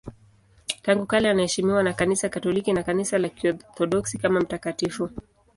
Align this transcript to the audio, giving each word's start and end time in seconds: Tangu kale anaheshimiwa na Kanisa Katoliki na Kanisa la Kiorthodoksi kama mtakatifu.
Tangu 0.81 1.05
kale 1.05 1.29
anaheshimiwa 1.29 1.83
na 1.83 1.93
Kanisa 1.93 2.29
Katoliki 2.29 2.73
na 2.73 2.83
Kanisa 2.83 3.17
la 3.17 3.29
Kiorthodoksi 3.29 4.17
kama 4.17 4.39
mtakatifu. 4.39 5.09